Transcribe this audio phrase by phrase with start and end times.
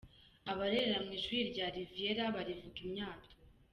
[0.51, 3.35] Abarerera mu ishyuri rya Riviera barivuga imyato.